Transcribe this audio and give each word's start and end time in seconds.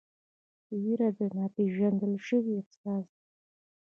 ویره 0.81 1.09
د 1.17 1.19
ناپېژندل 1.37 2.13
شوي 2.27 2.53
احساس 2.61 3.05
ده. 3.13 3.19